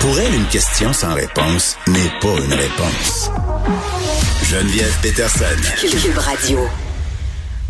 Pour 0.00 0.18
elle, 0.20 0.32
une 0.32 0.46
question 0.46 0.92
sans 0.92 1.12
réponse 1.14 1.76
n'est 1.88 2.12
pas 2.20 2.28
une 2.28 2.52
réponse. 2.52 3.30
Geneviève 4.44 4.96
Peterson. 5.02 5.44
Cube 5.76 6.18
Radio. 6.18 6.60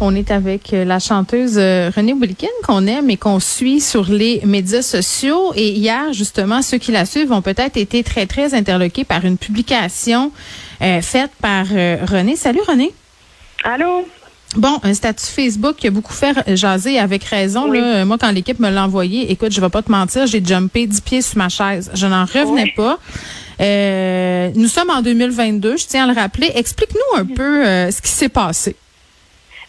On 0.01 0.15
est 0.15 0.30
avec 0.30 0.75
euh, 0.75 0.85
la 0.85 0.99
chanteuse 0.99 1.56
euh, 1.56 1.91
Renée 1.95 2.12
Boulikin 2.12 2.49
qu'on 2.64 2.87
aime 2.87 3.09
et 3.09 3.17
qu'on 3.17 3.41
suit 3.41 3.80
sur 3.80 4.11
les 4.11 4.43
médias 4.45 4.83
sociaux. 4.83 5.53
Et 5.56 5.71
hier, 5.71 6.12
justement, 6.12 6.61
ceux 6.61 6.77
qui 6.77 6.93
la 6.93 7.07
suivent 7.07 7.33
ont 7.33 7.43
peut-être 7.43 7.79
été 7.79 8.05
très, 8.05 8.27
très 8.27 8.53
interloqués 8.53 9.05
par 9.05 9.25
une 9.25 9.39
publication 9.39 10.31
euh, 10.83 11.01
faite 11.01 11.33
par 11.41 11.67
Renée. 11.67 12.37
Salut 12.37 12.61
Renée. 12.67 12.93
Allô? 13.65 14.07
Bon, 14.57 14.80
un 14.83 14.95
statut 14.95 15.27
Facebook 15.27 15.77
qui 15.77 15.87
a 15.89 15.91
beaucoup 15.91 16.12
fait 16.12 16.57
jaser 16.57 16.99
avec 16.99 17.25
raison. 17.25 17.71
Là, 17.71 18.05
moi, 18.05 18.17
quand 18.19 18.31
l'équipe 18.31 18.59
me 18.59 18.71
l'a 18.71 18.85
envoyé, 18.85 19.31
écoute, 19.31 19.53
je 19.53 19.61
vais 19.61 19.69
pas 19.69 19.82
te 19.82 19.93
mentir, 19.93 20.27
j'ai 20.27 20.43
jumpé 20.45 20.87
10 20.87 21.01
pieds 21.03 21.23
sur 21.23 21.37
ma 21.39 21.49
chaise. 21.49 21.91
Je 21.95 22.07
n'en 22.07 22.25
revenais 22.25 22.72
pas. 22.77 22.99
nous 24.57 24.69
sommes 24.69 24.91
en 24.91 25.03
2022, 25.03 25.77
je 25.77 25.86
tiens 25.86 26.05
à 26.05 26.13
le 26.13 26.19
rappeler. 26.19 26.50
Explique-nous 26.55 27.21
un 27.21 27.27
peu 27.27 27.64
ce 27.91 28.00
qui 28.00 28.11
s'est 28.11 28.31
passé. 28.31 28.75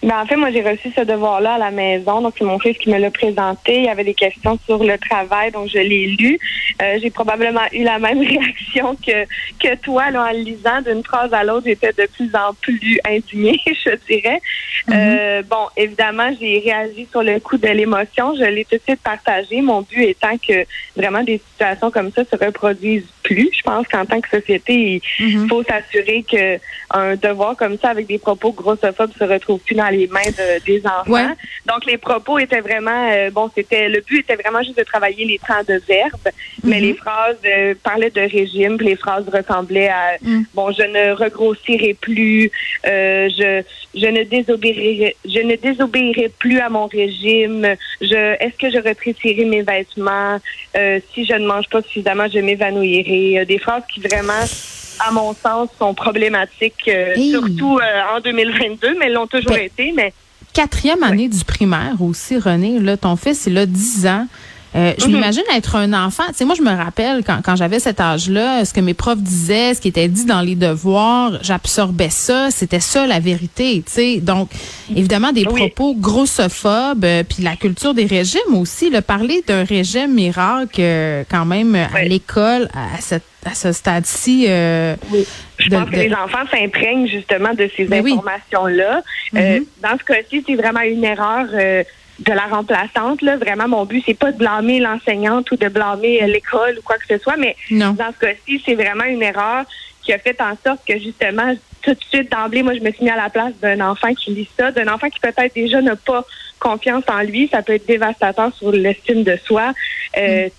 Ben, 0.02 0.22
en 0.22 0.26
fait, 0.26 0.38
moi, 0.38 0.50
j'ai 0.50 0.62
reçu 0.62 0.92
ce 0.96 1.02
devoir-là 1.02 1.56
à 1.56 1.58
la 1.58 1.72
maison. 1.72 2.22
Donc, 2.22 2.36
c'est 2.38 2.46
mon 2.46 2.58
fils 2.58 2.78
qui 2.78 2.90
me 2.90 2.98
l'a 2.98 3.12
présenté. 3.12 3.80
Il 3.80 3.84
y 3.86 3.90
avait 3.90 4.06
des 4.06 4.14
questions 4.14 4.58
sur 4.66 4.82
le 4.82 4.98
travail, 4.98 5.52
donc 5.52 5.68
je 5.68 5.80
l'ai 5.80 6.08
lu. 6.08 6.40
Euh, 6.82 6.98
j'ai 7.02 7.10
probablement 7.10 7.66
eu 7.74 7.84
la 7.84 8.00
même 8.00 8.20
réaction 8.28 8.96
que, 8.96 9.26
que 9.60 9.76
toi, 9.76 10.10
là, 10.10 10.30
en 10.30 10.32
le 10.32 10.40
lisant. 10.40 10.82
D'une 10.82 11.04
phrase 11.04 11.34
à 11.34 11.44
l'autre, 11.44 11.66
j'étais 11.66 11.92
de 11.92 12.08
plus 12.16 12.34
en 12.34 12.54
plus 12.54 13.00
indignée, 13.06 13.60
je 13.68 13.96
dirais. 14.08 14.40
Mm-hmm. 14.88 14.94
euh, 14.94 15.44
bon, 15.44 15.68
évidemment, 15.76 16.30
j'ai 16.40 16.60
réagi 16.60 17.06
sur 17.12 17.22
le 17.22 17.40
coup 17.42 17.58
de 17.58 17.68
l'émotion. 17.68 18.36
Je 18.36 18.46
l'ai 18.46 18.64
tout 18.64 18.78
de 18.78 18.82
suite 18.82 19.02
partagé. 19.02 19.62
Mon 19.62 19.82
but 19.82 20.04
étant 20.04 20.38
que 20.38 20.66
vraiment 20.96 21.24
des 21.24 21.42
situations 21.52 21.92
comme 21.92 22.12
ça 22.12 22.24
se 22.24 22.38
reproduisent 22.38 23.12
plus. 23.30 23.50
Je 23.56 23.62
pense 23.62 23.88
qu'en 23.88 24.06
tant 24.06 24.20
que 24.22 24.30
société, 24.30 24.74
il 24.74 25.02
mm-hmm. 25.20 25.48
faut 25.48 25.64
s'assurer 25.64 26.24
que 26.24 26.60
un 26.92 27.16
devoir 27.16 27.56
comme 27.56 27.78
ça 27.78 27.90
avec 27.90 28.08
des 28.08 28.18
propos 28.18 28.52
grossophobes 28.52 29.12
se 29.18 29.24
retrouve 29.24 29.60
plus 29.60 29.76
dans 29.76 29.90
les 29.90 30.08
mains 30.08 30.32
des 30.66 30.82
enfants. 30.86 31.36
Donc 31.68 31.86
les 31.86 31.98
propos 31.98 32.40
étaient 32.40 32.62
vraiment 32.62 33.12
euh, 33.12 33.30
bon, 33.30 33.50
c'était 33.56 33.90
le 33.90 34.02
but 34.02 34.20
était 34.20 34.42
vraiment 34.42 34.64
juste 34.64 34.78
de 34.78 34.84
travailler 34.84 35.26
les 35.26 35.40
temps 35.40 35.64
de 35.68 35.80
verbe, 35.88 36.28
mais 36.64 36.78
mm-hmm. 36.78 36.82
les 36.82 36.94
phrases 36.96 37.38
euh, 37.46 37.76
parlaient 37.84 38.10
de 38.10 38.22
régime, 38.22 38.78
puis 38.78 38.88
les 38.88 38.96
phrases 38.96 39.28
ressemblaient 39.30 39.90
à 39.90 40.18
mm. 40.22 40.44
bon, 40.56 40.72
je 40.72 40.84
ne 40.84 41.14
regrossirai 41.14 41.94
plus, 41.94 42.52
euh, 42.88 43.30
je 43.38 43.62
je 43.96 44.06
ne 44.08 44.24
désobéirai 44.24 45.16
je 45.26 45.40
ne 45.40 45.56
désobéirai 45.56 46.32
plus 46.40 46.60
à 46.60 46.70
mon 46.70 46.88
régime, 46.88 47.68
je 48.02 48.20
est-ce 48.44 48.58
que 48.58 48.72
je 48.72 48.82
rétrécirai 48.82 49.46
mes 49.46 49.62
vêtements, 49.62 50.40
si 51.14 51.26
je 51.26 51.34
ne 51.34 51.46
mange 51.46 51.68
pas 51.70 51.82
suffisamment, 51.82 52.28
je 52.34 52.40
m'évanouirai, 52.40 53.19
des 53.46 53.60
phrases 53.60 53.84
qui 53.94 54.00
vraiment 54.00 54.46
à 55.00 55.12
mon 55.12 55.34
sens, 55.34 55.70
sont 55.78 55.94
problématiques, 55.94 56.88
euh, 56.88 57.16
surtout 57.16 57.80
euh, 57.80 58.16
en 58.16 58.20
2022, 58.20 58.98
mais 59.00 59.10
l'ont 59.10 59.28
toujours 59.28 59.52
ben, 59.52 59.64
été. 59.64 59.94
Mais 59.96 60.14
quatrième 60.54 61.04
année 61.04 61.30
du 61.30 61.44
primaire 61.44 62.02
aussi, 62.02 62.38
René. 62.38 62.80
Là, 62.80 62.98
ton 62.98 63.16
fils, 63.16 63.46
il 63.48 63.58
a 63.58 63.66
10 63.66 64.08
ans. 64.08 64.28
Euh, 64.76 64.94
je 65.00 65.06
mhm. 65.06 65.14
m'imagine 65.14 65.44
être 65.56 65.76
un 65.76 65.94
enfant. 65.94 66.26
Tu 66.28 66.36
sais, 66.36 66.46
moi, 66.46 66.56
je 66.56 66.62
me 66.62 66.72
rappelle 66.72 67.24
quand, 67.24 67.42
quand 67.44 67.56
j'avais 67.56 67.80
cet 67.80 68.00
âge-là, 68.00 68.66
ce 68.66 68.74
que 68.74 68.82
mes 68.82 68.94
profs 68.94 69.22
disaient, 69.22 69.74
ce 69.74 69.82
qui 69.82 69.88
était 69.88 70.08
dit 70.08 70.26
dans 70.26 70.42
les 70.42 70.56
devoirs, 70.56 71.40
j'absorbais 71.42 72.12
ça. 72.12 72.52
C'était 72.52 72.80
ça 72.80 73.08
la 73.08 73.20
vérité. 73.20 73.84
Tu 73.86 73.92
sais, 73.92 74.18
donc 74.18 74.50
évidemment 74.96 75.32
des 75.32 75.46
propos 75.46 75.96
grossophobes, 75.96 77.04
euh, 77.04 77.24
puis 77.24 77.44
la 77.44 77.56
culture 77.56 77.94
des 77.94 78.06
régimes 78.06 78.54
aussi. 78.54 78.90
Le 78.90 79.02
parler 79.02 79.44
d'un 79.48 79.64
régime 79.64 80.14
miracle, 80.14 80.80
euh, 80.80 81.24
quand 81.30 81.46
même 81.46 81.76
à 81.76 82.04
l'école 82.04 82.70
à 82.74 83.02
cette 83.02 83.24
à 83.46 83.56
ce 83.56 83.72
stade-ci. 83.72 84.48
oui. 85.12 85.26
Je 85.58 85.70
pense 85.70 85.90
que 85.90 85.96
les 85.96 86.14
enfants 86.14 86.46
s'imprègnent 86.52 87.08
justement 87.08 87.54
de 87.54 87.70
ces 87.76 87.86
ben 87.86 88.06
informations-là. 88.06 89.02
Mhm. 89.32 89.66
dans 89.82 89.98
ce 89.98 90.04
cas-ci, 90.04 90.44
c'est 90.46 90.56
vraiment 90.56 90.82
une 90.82 91.06
erreur 91.06 91.48
de 92.30 92.36
la 92.36 92.46
remplaçante. 92.46 93.22
Là. 93.22 93.38
Vraiment, 93.38 93.68
mon 93.68 93.86
but, 93.86 94.04
c'est 94.06 94.18
pas 94.18 94.32
de 94.32 94.38
blâmer 94.38 94.80
l'enseignante 94.80 95.52
ou 95.52 95.56
de 95.56 95.68
blâmer 95.68 96.24
euh, 96.24 96.28
l'école 96.28 96.78
ou 96.78 96.82
quoi 96.82 96.98
que 96.98 97.08
ce 97.08 97.18
soit, 97.18 97.38
mais 97.38 97.56
dans 97.72 97.96
ce 97.98 98.20
cas-ci, 98.20 98.62
c'est 98.66 98.76
vraiment 98.76 99.06
une 99.06 99.24
erreur 99.24 99.66
qui 100.04 100.14
a 100.14 100.20
fait 100.20 100.40
en 100.42 100.56
sorte 100.66 100.82
que 100.88 100.98
justement, 100.98 101.54
tout 101.82 101.94
de 101.94 102.04
suite, 102.10 102.32
d'emblée, 102.32 102.64
moi, 102.64 102.74
je 102.74 102.80
me 102.80 102.92
suis 102.92 103.04
mis 103.04 103.10
à 103.10 103.18
la 103.18 103.30
place 103.30 103.54
d'un 103.62 103.82
enfant 103.82 104.14
qui 104.14 104.32
lit 104.32 104.50
ça, 104.58 104.72
d'un 104.72 104.88
enfant 104.88 105.10
qui 105.10 105.20
peut-être 105.20 105.54
déjà 105.54 105.82
n'a 105.82 105.96
pas 105.96 106.26
confiance 106.60 107.04
en 107.10 107.22
lui. 107.22 107.50
Ça 107.52 107.62
peut 107.62 107.74
être 107.74 107.88
dévastateur 107.88 108.54
sur 108.56 108.72
l'estime 108.72 109.24
de 109.24 109.38
soi. 109.46 109.74
Euh, 110.18 110.48
mm. 110.48 110.50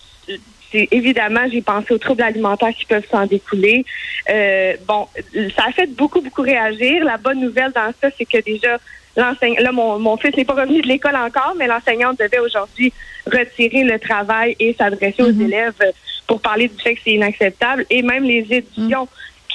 C'est 0.71 0.89
évidemment, 0.91 1.47
j'ai 1.51 1.63
pensé 1.63 1.93
aux 1.93 1.99
troubles 1.99 2.23
alimentaires 2.23 2.75
qui 2.75 2.87
peuvent 2.87 3.07
s'en 3.11 3.27
découler. 3.27 3.85
Euh, 4.29 4.75
bon, 4.87 5.09
ça 5.57 5.65
a 5.69 5.73
fait 5.73 5.87
beaucoup, 5.87 6.21
beaucoup 6.21 6.43
réagir. 6.43 7.05
La 7.05 7.17
bonne 7.17 7.41
nouvelle 7.41 7.73
dans 7.73 7.93
ça, 8.01 8.09
c'est 8.17 8.25
que 8.25 8.39
déjà, 8.43 8.79
l'enseignant, 9.17 9.61
là, 9.61 9.73
mon, 9.73 9.99
mon 9.99 10.17
fils 10.17 10.37
n'est 10.37 10.45
pas 10.45 10.55
revenu 10.55 10.81
de 10.81 10.87
l'école 10.87 11.17
encore, 11.17 11.55
mais 11.59 11.67
l'enseignante 11.67 12.19
devait 12.19 12.39
aujourd'hui 12.39 12.93
retirer 13.27 13.85
le 13.85 13.99
travail 13.99 14.57
et 14.61 14.75
s'adresser 14.75 15.23
aux 15.23 15.33
mhm. 15.33 15.47
élèves 15.47 15.93
pour 16.27 16.41
parler 16.41 16.69
du 16.69 16.81
fait 16.81 16.95
que 16.95 17.01
c'est 17.05 17.13
inacceptable. 17.13 17.85
Et 17.91 18.03
même 18.03 18.23
les 18.23 18.47
éditions 18.51 19.09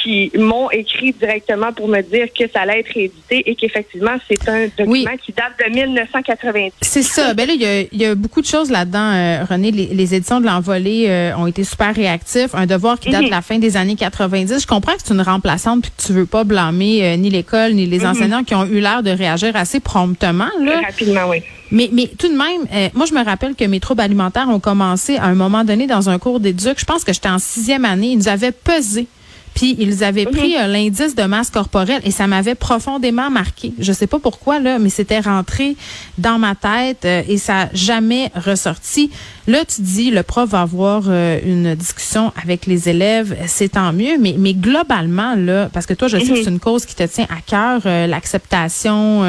qui 0.05 0.31
m'ont 0.38 0.69
écrit 0.69 1.13
directement 1.13 1.73
pour 1.73 1.88
me 1.88 2.01
dire 2.01 2.27
que 2.38 2.43
ça 2.53 2.61
allait 2.61 2.81
être 2.81 2.95
édité 2.95 3.41
et 3.49 3.55
qu'effectivement, 3.55 4.16
c'est 4.27 4.47
un 4.47 4.67
document 4.77 5.17
qui 5.23 5.31
date 5.31 5.53
de 5.66 5.73
1990. 5.73 6.73
C'est 6.81 7.01
ça. 7.01 7.33
Ben 7.33 7.47
là, 7.47 7.53
il 7.55 7.99
y 7.99 8.05
a, 8.05 8.13
beaucoup 8.13 8.41
de 8.41 8.45
choses 8.45 8.69
là-dedans, 8.69 9.13
euh, 9.13 9.43
René. 9.49 9.71
Les, 9.71 10.16
éditions 10.16 10.39
de 10.39 10.45
l'envolée 10.45 11.05
euh, 11.09 11.35
ont 11.38 11.47
été 11.47 11.63
super 11.63 11.95
réactifs. 11.95 12.53
Un 12.53 12.67
devoir 12.67 12.99
qui 12.99 13.09
date 13.09 13.21
de 13.21 13.25
mhm. 13.25 13.31
la 13.31 13.41
fin 13.41 13.57
des 13.57 13.77
années 13.77 13.95
90. 13.95 14.61
Je 14.61 14.67
comprends 14.67 14.93
que 14.93 14.99
c'est 15.03 15.13
une 15.13 15.21
remplaçante 15.21 15.81
puis 15.81 15.91
que 15.97 16.03
tu 16.05 16.13
veux 16.13 16.27
pas 16.27 16.43
blâmer 16.43 17.03
euh, 17.03 17.16
ni 17.17 17.31
l'école 17.31 17.73
ni 17.73 17.87
les 17.87 17.99
mhm. 17.99 18.05
enseignants 18.05 18.43
qui 18.43 18.53
ont 18.53 18.66
eu 18.66 18.79
l'air 18.81 19.01
de 19.01 19.09
réagir 19.09 19.55
assez 19.55 19.79
promptement. 19.79 20.49
Là. 20.61 20.81
Rapidement, 20.85 21.27
oui. 21.29 21.41
Mais, 21.72 21.89
mais 21.91 22.11
tout 22.19 22.27
de 22.27 22.37
même, 22.37 22.91
moi, 22.93 23.07
je 23.07 23.13
me 23.16 23.25
rappelle 23.25 23.55
que 23.55 23.66
mes 23.66 23.79
troubles 23.79 24.01
alimentaires 24.01 24.47
ont 24.49 24.59
commencé 24.59 25.17
à 25.17 25.25
un 25.25 25.33
moment 25.33 25.63
donné 25.63 25.87
dans 25.87 26.11
un 26.11 26.19
cours 26.19 26.39
d'éduc. 26.39 26.79
Je 26.79 26.85
pense 26.85 27.03
que 27.03 27.11
j'étais 27.11 27.27
en 27.27 27.39
sixième 27.39 27.85
année. 27.85 28.09
Ils 28.09 28.17
nous 28.17 28.27
avaient 28.27 28.51
pesé 28.51 29.07
puis 29.55 29.75
ils 29.79 30.03
avaient 30.03 30.25
pris 30.25 30.55
mhm. 30.55 30.71
l'indice 30.71 31.16
de 31.16 31.23
masse 31.23 31.49
corporelle 31.49 32.01
et 32.03 32.11
ça 32.11 32.27
m'avait 32.27 32.55
profondément 32.55 33.31
marqué. 33.31 33.73
Je 33.79 33.91
sais 33.93 34.05
pas 34.05 34.19
pourquoi 34.19 34.59
là, 34.59 34.77
mais 34.77 34.89
c'était 34.89 35.21
rentré 35.21 35.75
dans 36.17 36.38
ma 36.38 36.53
tête 36.53 37.05
euh, 37.05 37.23
et 37.27 37.38
ça 37.38 37.69
jamais 37.73 38.31
ressorti. 38.35 39.09
Là, 39.47 39.63
tu 39.63 39.81
dis 39.81 40.11
le 40.11 40.23
prof 40.23 40.49
va 40.49 40.61
avoir 40.61 41.03
euh, 41.07 41.39
une 41.43 41.73
discussion 41.73 42.33
avec 42.43 42.66
les 42.66 42.89
élèves, 42.89 43.35
c'est 43.47 43.69
tant 43.69 43.93
mieux, 43.93 44.17
mais 44.19 44.35
mais 44.38 44.53
globalement 44.53 45.35
là, 45.35 45.69
parce 45.72 45.85
que 45.85 45.93
toi, 45.93 46.09
je 46.09 46.17
sais 46.17 46.25
que 46.25 46.31
mhm. 46.31 46.43
c'est 46.43 46.49
une 46.49 46.59
cause 46.59 46.85
qui 46.85 46.95
te 46.95 47.03
tient 47.03 47.27
à 47.29 47.41
cœur, 47.41 47.81
euh, 47.85 48.07
l'acceptation, 48.07 49.23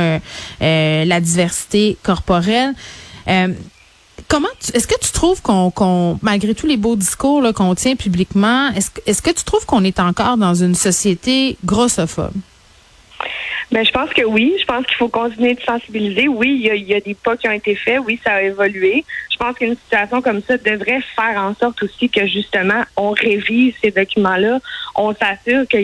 la 0.61 1.21
diversité 1.21 1.97
corporelle. 2.03 2.75
Comment 4.29 4.49
est-ce 4.75 4.87
que 4.87 4.99
tu 4.99 5.13
trouves 5.13 5.41
qu'on, 5.43 6.19
malgré 6.23 6.55
tous 6.55 6.67
les 6.67 6.77
beaux 6.77 6.97
discours 6.97 7.43
qu'on 7.55 7.75
tient 7.75 7.97
publiquement, 7.97 8.71
est-ce, 8.71 8.91
est-ce 9.07 9.23
que 9.23 9.31
tu 9.31 9.45
trouves 9.45 9.67
qu'on 9.67 9.85
est 9.85 10.01
encore 10.01 10.37
dans 10.37 10.55
une 10.55 10.75
société 10.75 11.57
grossophobe? 11.65 12.33
Ben, 13.73 13.85
je 13.85 13.91
pense 13.91 14.11
que 14.11 14.23
oui. 14.23 14.55
Je 14.61 14.65
pense 14.65 14.87
qu'il 14.87 14.97
faut 14.97 15.09
continuer 15.09 15.55
de 15.55 15.61
sensibiliser. 15.61 16.29
Oui, 16.29 16.61
il 16.63 16.85
y, 16.85 16.95
a, 16.95 17.01
des 17.01 17.15
pas 17.15 17.37
qui 17.37 17.49
ont 17.49 17.53
été 17.53 17.75
faits. 17.75 18.01
Oui, 18.05 18.21
ça 18.25 18.35
a 18.35 18.43
évolué. 18.43 19.05
Je 19.31 19.37
pense 19.37 19.57
qu'une 19.57 19.77
situation 19.77 20.23
comme 20.23 20.41
ça 20.43 20.57
devrait 20.57 21.03
faire 21.15 21.37
en 21.39 21.55
sorte 21.55 21.83
aussi 21.83 22.09
que 22.09 22.27
justement 22.27 22.85
on 22.97 23.11
révise 23.11 23.75
ces 23.83 23.91
documents-là. 23.91 24.61
On 24.95 25.15
s'assure 25.15 25.65
que 25.69 25.79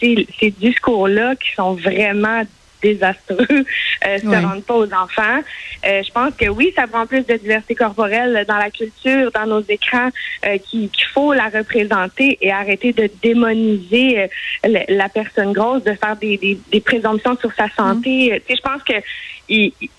ces 0.00 0.50
discours-là 0.58 1.36
qui 1.36 1.52
sont 1.54 1.74
vraiment 1.74 2.42
désastreux 2.82 3.46
euh, 3.50 4.18
se 4.18 4.26
rendent 4.26 4.64
pas 4.64 4.74
aux 4.74 4.92
enfants. 4.92 5.40
Euh, 5.86 6.02
je 6.02 6.10
pense 6.12 6.34
que 6.34 6.48
oui, 6.48 6.72
ça 6.76 6.86
prend 6.86 7.06
plus 7.06 7.24
de 7.26 7.34
diversité 7.34 7.74
corporelle 7.74 8.44
dans 8.46 8.56
la 8.56 8.70
culture, 8.70 9.30
dans 9.32 9.46
nos 9.46 9.62
écrans, 9.62 10.10
euh, 10.46 10.58
qu'il 10.58 10.90
faut 11.12 11.32
la 11.32 11.48
représenter 11.48 12.38
et 12.40 12.52
arrêter 12.52 12.92
de 12.92 13.10
démoniser 13.22 14.20
euh, 14.20 14.78
la 14.88 15.08
personne 15.08 15.52
grosse, 15.52 15.82
de 15.84 15.94
faire 15.94 16.16
des, 16.16 16.36
des, 16.36 16.58
des 16.70 16.80
présomptions 16.80 17.36
sur 17.38 17.52
sa 17.54 17.68
santé. 17.70 18.32
Mm. 18.32 18.40
Tu 18.40 18.42
sais, 18.48 18.56
je 18.56 18.62
pense 18.62 18.82
que 18.82 18.94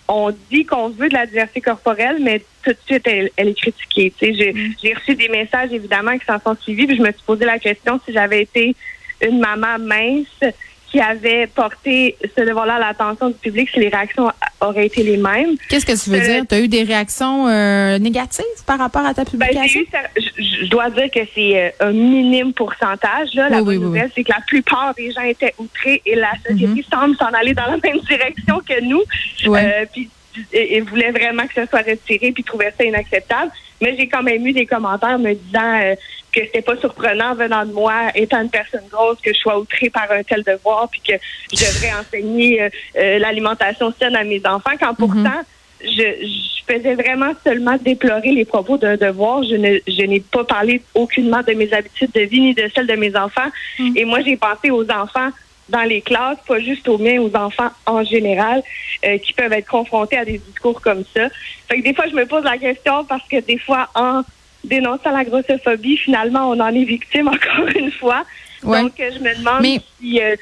on 0.08 0.34
dit 0.52 0.66
qu'on 0.66 0.90
veut 0.90 1.10
de 1.10 1.14
la 1.14 1.26
diversité 1.26 1.62
corporelle, 1.62 2.18
mais 2.22 2.44
tout 2.64 2.72
de 2.72 2.78
suite, 2.86 3.06
elle, 3.08 3.30
elle 3.36 3.50
est 3.50 3.58
critiquée. 3.58 4.14
Tu 4.18 4.34
sais, 4.34 4.54
j'ai 4.82 4.94
reçu 4.94 5.16
des 5.16 5.30
messages, 5.30 5.72
évidemment, 5.72 6.18
qui 6.18 6.26
s'en 6.26 6.40
sont 6.40 6.56
suivis, 6.62 6.88
puis 6.88 6.98
je 6.98 7.02
me 7.02 7.12
suis 7.12 7.22
posé 7.26 7.46
la 7.46 7.60
question 7.60 8.00
si 8.06 8.14
j'avais 8.14 8.44
été 8.44 8.76
une 9.22 9.40
maman 9.40 9.80
mince, 9.80 10.54
qui 10.94 11.02
avait 11.02 11.48
porté 11.48 12.16
ce 12.38 12.44
devoir-là 12.44 12.76
à 12.76 12.80
l'attention 12.80 13.30
du 13.30 13.34
public 13.34 13.68
si 13.74 13.80
les 13.80 13.90
réactions 13.90 14.32
auraient 14.62 14.86
été 14.86 15.02
les 15.02 15.18
mêmes. 15.18 15.56
Qu'est-ce 15.68 15.88
que 15.88 16.04
tu 16.04 16.12
veux 16.12 16.20
dire? 16.20 16.46
Tu 16.48 16.54
as 16.54 16.60
eu 16.60 16.68
des 16.68 16.84
réactions 16.84 17.48
euh, 17.48 17.98
négatives 17.98 18.46
par 18.68 18.78
rapport 18.78 19.04
à 19.04 19.16
ta 19.16 19.24
ben, 19.24 19.48
publication? 19.48 19.82
je, 20.16 20.66
dois 20.68 20.92
dire 20.92 21.10
que 21.10 21.22
c'est 21.34 21.60
euh, 21.60 21.88
un 21.88 21.94
minime 21.94 22.54
pourcentage. 22.54 23.34
Là. 23.34 23.50
La 23.50 23.64
bonne 23.64 23.80
nouvelle, 23.80 24.12
c'est 24.14 24.24
que 24.24 24.32
la 24.32 24.42
plupart 24.46 24.94
des 24.94 25.12
gens 25.12 25.24
étaient 25.24 25.56
outrés 25.58 26.04
et 26.06 26.14
la 26.14 26.34
société 26.46 26.68
mhm. 26.68 26.84
semble 26.84 27.16
s'en 27.16 27.34
aller 27.34 27.56
dans 27.56 27.66
la 27.66 27.78
même 27.78 28.00
direction 28.08 28.60
que 28.60 28.80
nous. 28.84 29.02
Euh, 29.48 29.86
puis 29.92 30.12
et, 30.52 30.82
voulait 30.82 31.12
vraiment 31.12 31.48
que 31.48 31.56
ça 31.56 31.66
soit 31.66 31.82
retiré 31.82 32.32
puis 32.32 32.44
trouvait 32.44 32.72
ça 32.78 32.84
inacceptable. 32.84 33.52
Mais 33.82 33.96
j'ai 33.98 34.08
quand 34.08 34.22
même 34.22 34.46
eu 34.46 34.54
des 34.54 34.68
commentaires 34.68 35.18
me 35.18 35.34
disant 35.34 35.96
que 36.34 36.42
c'était 36.46 36.62
pas 36.62 36.78
surprenant 36.78 37.36
venant 37.36 37.66
de 37.66 37.72
moi, 37.72 38.10
étant 38.16 38.42
une 38.42 38.50
personne 38.50 38.88
grosse, 38.92 39.20
que 39.22 39.34
je 39.34 39.40
sois 39.40 39.60
outrée 39.60 39.90
par 39.90 40.12
un 40.12 40.24
tel 40.24 40.44
devoir, 40.44 40.90
puis 40.90 41.02
que 41.02 41.14
je 41.54 41.60
devrais 41.60 41.94
enseigner 42.00 42.70
l'alimentation 42.96 43.94
saine 44.00 44.16
à 44.16 44.24
mes 44.24 44.42
enfants, 44.46 44.72
quand 44.80 44.94
mm-hmm. 44.94 44.96
pourtant 44.98 45.44
je, 45.84 45.88
je, 45.88 46.54
faisais 46.66 46.96
vraiment 46.96 47.34
seulement 47.44 47.78
déplorer 47.78 48.32
les 48.32 48.46
propos 48.46 48.78
d'un 48.78 48.96
devoir. 48.96 49.44
Je 49.44 49.56
ne, 49.56 49.80
je 49.88 50.04
n'ai 50.04 50.22
pas 50.22 50.44
parlé 50.44 50.82
aucunement 50.94 51.42
de 51.46 51.54
mes 51.54 51.74
habitudes 51.74 52.12
de 52.14 52.22
vie 52.22 52.42
ni 52.42 52.54
de 52.54 52.70
celles 52.74 52.88
de 52.88 52.96
mes 52.96 53.16
enfants. 53.16 53.50
Mm. 53.78 53.98
Et 53.98 54.06
moi, 54.06 54.22
j'ai 54.22 54.38
pensé 54.38 54.72
aux 54.72 54.90
enfants 54.90 55.30
dans 55.70 55.84
les 55.84 56.02
classes, 56.02 56.38
pas 56.48 56.60
juste 56.60 56.88
aux 56.88 56.98
miens, 56.98 57.22
aux 57.22 57.36
enfants 57.36 57.70
en 57.86 58.04
général, 58.04 58.62
euh, 59.06 59.18
qui 59.18 59.34
peuvent 59.34 59.54
être 59.54 59.68
confrontés 59.68 60.18
à 60.18 60.26
des 60.26 60.38
discours 60.38 60.82
comme 60.82 61.04
ça. 61.14 61.30
Fait 61.70 61.80
que 61.80 61.84
des 61.84 61.94
fois, 61.94 62.06
je 62.10 62.16
me 62.16 62.26
pose 62.26 62.44
la 62.44 62.58
question 62.58 63.06
parce 63.06 63.28
que 63.28 63.40
des 63.42 63.58
fois, 63.58 63.90
en 63.96 64.24
dénonçant 64.64 65.12
la 65.12 65.24
grossophobie, 65.24 65.98
finalement, 65.98 66.50
on 66.50 66.60
en 66.60 66.70
est 66.70 66.84
victime 66.84 67.28
encore 67.30 67.68
une 67.76 67.92
fois. 67.92 68.24
Donc, 68.64 68.94
je 68.98 69.20
me 69.20 69.38
demande 69.38 69.82
si, 70.00 70.22
euh, 70.22 70.36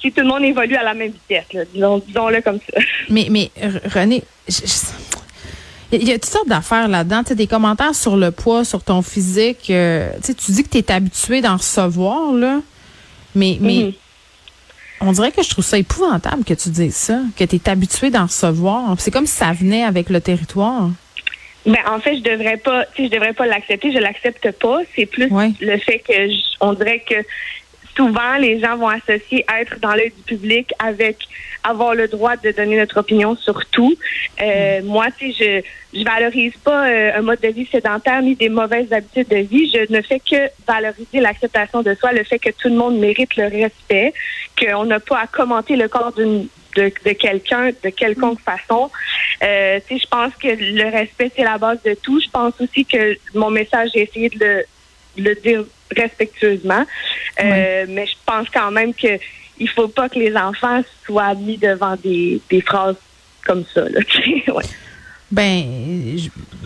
si 0.00 0.10
tout 0.10 0.22
le 0.22 0.26
monde 0.26 0.42
évolue 0.42 0.76
à 0.76 0.82
la 0.82 0.94
même 0.94 1.12
vitesse, 1.12 1.66
disons, 1.72 2.02
disons-le 2.06 2.40
comme 2.42 2.58
ça. 2.58 2.80
Mais, 3.08 3.26
mais 3.30 3.50
René, 3.94 4.24
il 5.92 6.08
y 6.08 6.12
a 6.12 6.14
toutes 6.14 6.30
sortes 6.30 6.48
d'affaires 6.48 6.88
là-dedans. 6.88 7.22
Tu 7.24 7.34
des 7.34 7.46
commentaires 7.46 7.94
sur 7.94 8.16
le 8.16 8.30
poids, 8.30 8.64
sur 8.64 8.82
ton 8.82 9.02
physique. 9.02 9.70
Euh, 9.70 10.10
tu 10.24 10.52
dis 10.52 10.62
que 10.62 10.68
tu 10.68 10.78
es 10.78 10.92
habitué 10.92 11.40
d'en 11.40 11.56
recevoir, 11.56 12.32
là. 12.32 12.60
Mais, 13.34 13.58
mais 13.60 13.74
mm-hmm. 13.74 13.94
on 15.00 15.12
dirait 15.12 15.32
que 15.32 15.42
je 15.42 15.50
trouve 15.50 15.64
ça 15.64 15.78
épouvantable 15.78 16.44
que 16.44 16.54
tu 16.54 16.68
dises 16.68 16.94
ça, 16.94 17.20
que 17.36 17.44
tu 17.44 17.56
es 17.56 17.68
habitué 17.68 18.10
d'en 18.10 18.26
recevoir. 18.26 18.94
C'est 18.98 19.10
comme 19.10 19.26
si 19.26 19.34
ça 19.34 19.52
venait 19.52 19.84
avec 19.84 20.10
le 20.10 20.20
territoire. 20.20 20.90
Ben, 21.66 21.78
en 21.86 22.00
fait, 22.00 22.16
je 22.16 22.22
devrais 22.22 22.56
pas, 22.56 22.86
je 22.98 23.08
devrais 23.08 23.32
pas 23.32 23.46
l'accepter. 23.46 23.92
Je 23.92 23.98
l'accepte 23.98 24.50
pas. 24.52 24.80
C'est 24.94 25.06
plus 25.06 25.30
le 25.60 25.76
fait 25.78 25.98
que 25.98 26.28
on 26.60 26.72
dirait 26.72 27.00
que 27.00 27.16
souvent, 27.96 28.36
les 28.38 28.60
gens 28.60 28.76
vont 28.76 28.88
associer 28.88 29.44
être 29.60 29.78
dans 29.80 29.92
l'œil 29.92 30.12
du 30.16 30.22
public 30.22 30.72
avec 30.78 31.18
avoir 31.62 31.94
le 31.94 32.08
droit 32.08 32.36
de 32.36 32.50
donner 32.52 32.78
notre 32.78 32.98
opinion 32.98 33.36
sur 33.36 33.66
tout. 33.66 33.94
Euh, 34.40 34.80
mm. 34.80 34.84
moi, 34.86 35.06
si 35.18 35.32
je 35.32 35.62
je 35.92 36.04
valorise 36.04 36.52
pas 36.62 36.88
euh, 36.88 37.18
un 37.18 37.22
mode 37.22 37.40
de 37.40 37.48
vie 37.48 37.66
sédentaire 37.66 38.22
ni 38.22 38.36
des 38.36 38.48
mauvaises 38.48 38.92
habitudes 38.92 39.28
de 39.28 39.38
vie. 39.38 39.70
Je 39.70 39.92
ne 39.92 40.00
fais 40.02 40.20
que 40.20 40.48
valoriser 40.66 41.20
l'acceptation 41.20 41.82
de 41.82 41.94
soi, 41.94 42.12
le 42.12 42.22
fait 42.22 42.38
que 42.38 42.50
tout 42.50 42.68
le 42.68 42.76
monde 42.76 42.98
mérite 42.98 43.36
le 43.36 43.44
respect, 43.44 44.14
qu'on 44.58 44.84
n'a 44.84 45.00
pas 45.00 45.18
à 45.18 45.26
commenter 45.26 45.76
le 45.76 45.88
corps 45.88 46.12
d'une 46.12 46.46
de, 46.76 46.92
de 47.04 47.12
quelqu'un 47.12 47.70
de 47.82 47.90
quelconque 47.90 48.40
façon. 48.40 48.90
Euh, 49.42 49.80
je 49.90 50.06
pense 50.06 50.32
que 50.34 50.48
le 50.48 50.90
respect, 50.90 51.30
c'est 51.34 51.44
la 51.44 51.58
base 51.58 51.82
de 51.82 51.94
tout. 51.94 52.20
Je 52.20 52.28
pense 52.30 52.54
aussi 52.60 52.84
que 52.84 53.16
mon 53.34 53.50
message, 53.50 53.90
j'ai 53.94 54.02
essayé 54.02 54.28
de 54.28 54.38
le, 54.38 54.64
de 55.16 55.28
le 55.28 55.34
dire 55.36 55.64
respectueusement. 55.96 56.84
Euh, 57.42 57.86
mais 57.88 58.06
je 58.06 58.14
pense 58.24 58.48
quand 58.52 58.70
même 58.70 58.94
que 58.94 59.18
il 59.58 59.68
faut 59.68 59.88
pas 59.88 60.08
que 60.08 60.18
les 60.18 60.34
enfants 60.36 60.80
soient 61.04 61.34
mis 61.34 61.58
devant 61.58 61.94
des, 61.96 62.40
des 62.48 62.62
phrases 62.62 62.96
comme 63.44 63.64
ça. 63.74 63.88
Là, 63.88 64.00
ouais. 64.54 64.64
Ben, 65.30 66.16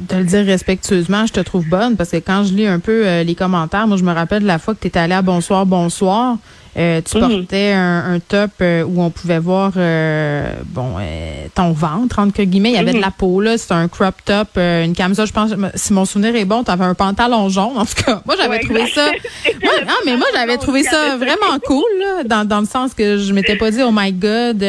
de 0.01 0.17
le 0.17 0.25
dire 0.25 0.47
respectueusement, 0.47 1.27
je 1.27 1.35
te 1.35 1.41
trouve 1.41 1.69
bonne 1.69 1.97
parce 1.97 2.11
que 2.11 2.17
quand 2.17 2.45
je 2.45 2.55
lis 2.55 2.67
un 2.67 2.81
peu 2.81 3.07
euh, 3.07 3.23
les 3.23 3.35
commentaires, 3.35 3.87
moi 3.87 3.99
je 3.99 4.05
me 4.05 4.13
rappelle 4.13 4.43
de 4.43 4.47
la 4.47 4.59
fois 4.59 4.75
que 4.75 4.81
tu 4.81 4.87
étais 4.87 4.99
allé 4.99 5.13
à 5.13 5.21
Bonsoir, 5.21 5.67
Bonsoir. 5.67 6.39
Euh, 6.77 7.01
tu 7.03 7.19
mhm. 7.19 7.29
portais 7.29 7.73
un, 7.73 8.19
top 8.27 8.51
euh, 8.61 8.83
où 8.83 9.01
on 9.01 9.11
pouvait 9.11 9.39
voir 9.39 9.73
euh, 9.77 10.55
bon 10.67 10.97
ton 11.55 11.73
ventre 11.73 12.19
entre 12.19 12.43
guillemets. 12.43 12.71
Il 12.71 12.75
y 12.75 12.79
avait 12.79 12.93
de 12.93 12.97
mhm. 12.97 13.03
la 13.03 13.11
peau 13.11 13.41
là, 13.41 13.57
c'était 13.57 13.75
un 13.75 13.89
crop 13.89 14.15
top, 14.25 14.57
une 14.57 14.95
camisole. 14.95 15.27
Je 15.27 15.33
pense, 15.33 15.51
si 15.75 15.93
mon 15.93 16.05
souvenir 16.05 16.35
est 16.35 16.45
bon, 16.45 16.65
tu 16.65 16.71
avais 16.71 16.85
un 16.85 16.95
pantalon 16.95 17.49
jaune. 17.49 17.77
En 17.77 17.85
tout 17.85 18.03
cas, 18.05 18.21
moi 18.25 18.35
j'avais 18.37 18.61
trouvé 18.61 18.87
ça. 18.89 19.11
non, 19.63 19.95
mais 20.05 20.17
moi 20.17 20.27
j'avais 20.35 20.57
trouvé 20.57 20.83
ça 20.83 21.17
vraiment 21.17 21.59
cool 21.65 21.85
là, 22.01 22.25
dans, 22.25 22.45
dans 22.47 22.61
le 22.61 22.67
sens 22.67 22.95
que 22.95 23.19
je 23.19 23.33
m'étais 23.33 23.57
pas 23.57 23.71
dit 23.71 23.83
oh 23.83 23.91
my 23.93 24.13
god 24.13 24.65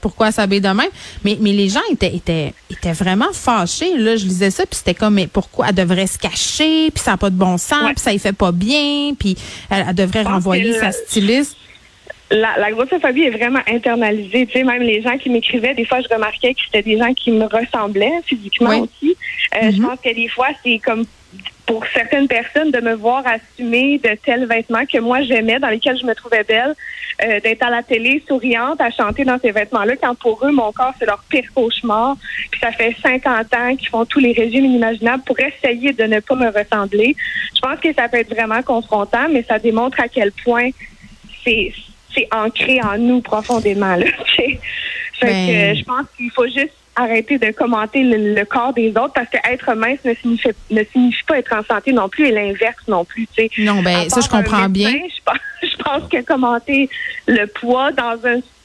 pourquoi 0.00 0.32
s'habiller 0.32 0.60
de 0.60 0.68
même? 0.68 0.90
Mais 1.24 1.36
mais 1.40 1.52
les 1.52 1.68
gens 1.68 1.80
étaient 1.90 2.14
étaient 2.14 2.54
étaient 2.70 2.92
vraiment 2.92 3.32
fâchés 3.32 3.96
là. 3.96 4.16
Je 4.16 4.24
lisais 4.24 4.50
ça 4.50 4.64
puis 4.66 4.76
c'était 4.76 4.94
comme 4.94 5.14
mais 5.14 5.26
pourquoi? 5.26 5.66
Elle 5.68 5.74
devrait 5.74 6.06
se 6.06 6.18
cacher 6.18 6.90
puis 6.90 7.02
ça 7.02 7.12
n'a 7.12 7.16
pas 7.16 7.30
de 7.30 7.36
bon 7.36 7.58
sens 7.58 7.92
puis 7.94 8.00
ça 8.00 8.12
y 8.12 8.18
fait 8.18 8.32
pas 8.32 8.52
bien 8.52 9.14
puis 9.18 9.36
elle, 9.68 9.94
devrait 9.94 10.22
renvoyer 10.22 10.78
sa 10.78 10.92
styliste 10.92 11.39
la, 12.30 12.58
la, 12.58 12.70
grossophobie 12.70 13.24
est 13.24 13.30
vraiment 13.30 13.60
internalisée. 13.66 14.46
Tu 14.46 14.52
sais, 14.52 14.64
même 14.64 14.82
les 14.82 15.02
gens 15.02 15.18
qui 15.18 15.30
m'écrivaient, 15.30 15.74
des 15.74 15.84
fois, 15.84 16.00
je 16.00 16.14
remarquais 16.14 16.54
que 16.54 16.60
c'était 16.64 16.82
des 16.82 16.98
gens 16.98 17.12
qui 17.12 17.32
me 17.32 17.44
ressemblaient 17.44 18.20
physiquement 18.24 18.78
aussi. 18.80 19.16
Euh, 19.54 19.70
Je 19.70 19.80
mhm. 19.80 19.88
pense 19.88 20.00
que 20.00 20.14
des 20.14 20.28
fois, 20.28 20.48
c'est 20.62 20.78
comme 20.78 21.04
pour 21.66 21.84
certaines 21.94 22.26
personnes 22.26 22.72
de 22.72 22.80
me 22.80 22.94
voir 22.94 23.22
assumer 23.26 23.98
de 23.98 24.16
tels 24.24 24.44
vêtements 24.46 24.86
que 24.86 24.98
moi 24.98 25.22
j'aimais, 25.22 25.60
dans 25.60 25.68
lesquels 25.68 25.96
je 25.96 26.04
me 26.04 26.14
trouvais 26.16 26.42
belle, 26.42 26.74
euh, 27.24 27.38
d'être 27.40 27.62
à 27.62 27.70
la 27.70 27.84
télé 27.84 28.22
souriante, 28.26 28.80
à 28.80 28.90
chanter 28.90 29.24
dans 29.24 29.38
ces 29.38 29.52
vêtements-là, 29.52 29.94
quand 29.96 30.16
pour 30.16 30.44
eux, 30.44 30.50
mon 30.50 30.72
corps, 30.72 30.94
c'est 30.98 31.06
leur 31.06 31.22
pire 31.28 31.44
cauchemar. 31.54 32.16
Puis 32.50 32.60
ça 32.60 32.72
fait 32.72 32.96
50 33.00 33.54
ans 33.54 33.76
qu'ils 33.76 33.88
font 33.88 34.04
tous 34.04 34.18
les 34.18 34.32
régimes 34.32 34.64
inimaginables 34.64 35.22
pour 35.24 35.38
essayer 35.38 35.92
de 35.92 36.04
ne 36.04 36.18
pas 36.18 36.34
me 36.34 36.48
ressembler. 36.48 37.14
Je 37.54 37.60
pense 37.60 37.78
que 37.78 37.92
ça 37.92 38.08
peut 38.08 38.18
être 38.18 38.34
vraiment 38.34 38.62
confrontant, 38.62 39.28
mais 39.30 39.44
ça 39.44 39.60
démontre 39.60 40.00
à 40.00 40.08
quel 40.08 40.32
point 40.32 40.70
c'est 41.44 41.72
c'est 42.14 42.28
ancré 42.32 42.80
en 42.82 42.98
nous 42.98 43.20
profondément. 43.20 43.96
Là, 43.96 44.06
fait 44.36 44.58
que 45.20 45.26
ben. 45.26 45.76
je 45.76 45.84
pense 45.84 46.06
qu'il 46.16 46.30
faut 46.30 46.46
juste 46.46 46.74
arrêter 46.96 47.38
de 47.38 47.50
commenter 47.52 48.02
le, 48.02 48.44
corps 48.44 48.72
des 48.72 48.90
autres 48.90 49.12
parce 49.14 49.28
que 49.28 49.38
être 49.48 49.74
mince 49.74 49.98
ne 50.04 50.14
signifie, 50.14 50.48
ne 50.70 50.82
signifie 50.84 51.24
pas 51.24 51.38
être 51.38 51.54
en 51.54 51.62
santé 51.62 51.92
non 51.92 52.08
plus 52.08 52.26
et 52.26 52.32
l'inverse 52.32 52.82
non 52.88 53.04
plus. 53.04 53.26
Non, 53.58 53.82
ben 53.82 54.08
ça 54.08 54.20
je 54.20 54.28
comprends 54.28 54.68
bien. 54.68 54.90
Je 54.90 55.22
pense, 55.24 55.38
je 55.62 55.76
pense 55.82 56.08
que 56.10 56.22
commenter 56.22 56.88
le 57.26 57.46
poids 57.46 57.92
dans 57.92 58.18